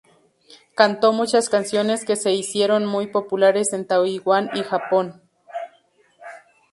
[0.73, 5.21] Cantó muchas canciones que se hicieron muy populares en Taiwán y Japón.